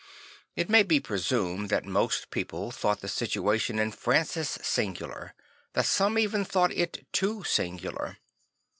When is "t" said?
0.63-0.71